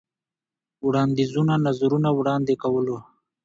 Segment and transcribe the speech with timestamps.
[0.87, 2.97] وړاندیزونو، نظرونه وړاندې کولو.